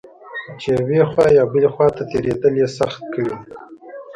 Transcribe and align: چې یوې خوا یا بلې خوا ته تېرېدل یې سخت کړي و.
چې 0.59 0.69
یوې 0.79 1.01
خوا 1.09 1.25
یا 1.37 1.43
بلې 1.51 1.69
خوا 1.73 1.87
ته 1.97 2.03
تېرېدل 2.11 2.53
یې 2.61 2.67
سخت 2.77 3.01
کړي 3.13 3.29
و. 3.33 3.35